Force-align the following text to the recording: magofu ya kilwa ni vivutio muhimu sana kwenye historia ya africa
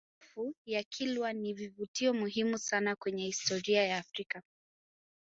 magofu 0.19 0.55
ya 0.65 0.83
kilwa 0.83 1.33
ni 1.33 1.53
vivutio 1.53 2.13
muhimu 2.13 2.57
sana 2.57 2.95
kwenye 2.95 3.23
historia 3.25 3.83
ya 3.83 3.97
africa 3.97 4.41